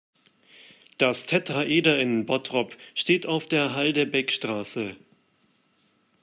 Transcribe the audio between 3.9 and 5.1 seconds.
Beckstraße.